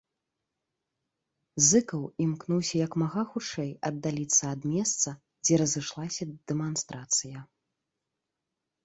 [1.67, 5.09] Зыкаў імкнуўся як мага хутчэй аддаліцца ад месца,
[5.45, 7.39] дзе разышлася дэманстрацыя.